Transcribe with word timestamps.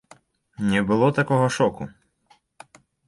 Не 0.71 0.79
было 0.87 1.09
такога 1.19 1.49
шоку. 1.59 1.83